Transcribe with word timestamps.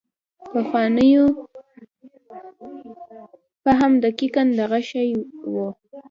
پخوانو 0.51 1.23
فهم 3.63 3.91
دقیقاً 4.05 4.43
دغه 4.59 4.79
شی 4.89 5.09
و. 5.53 5.55